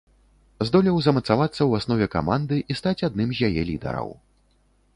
Здолеў 0.67 0.95
замацавацца 1.07 1.57
ў 1.65 1.71
аснове 1.81 2.07
каманды 2.15 2.57
і 2.73 2.81
стаць 2.81 2.97
адным 3.11 3.29
з 3.41 3.53
яе 3.53 3.61
лідараў. 3.71 4.09